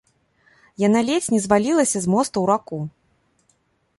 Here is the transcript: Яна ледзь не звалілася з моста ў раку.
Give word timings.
Яна 0.83 0.99
ледзь 1.09 1.27
не 1.33 1.41
звалілася 1.45 1.97
з 2.05 2.13
моста 2.13 2.35
ў 2.35 2.45
раку. 2.53 2.79